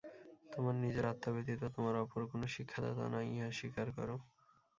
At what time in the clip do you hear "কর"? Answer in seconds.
3.91-4.09